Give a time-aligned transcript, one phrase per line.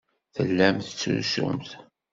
[0.35, 1.69] Tellamt tettrusumt.